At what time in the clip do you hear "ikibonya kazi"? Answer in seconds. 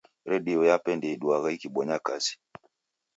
1.55-2.33